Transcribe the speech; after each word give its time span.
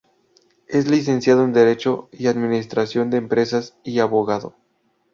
Es 0.67 0.87
Licenciado 0.87 1.43
en 1.43 1.53
Derecho 1.53 2.09
y 2.11 2.25
Administración 2.25 3.11
de 3.11 3.17
Empresas, 3.17 3.77
y 3.83 3.99
abogado. 3.99 4.55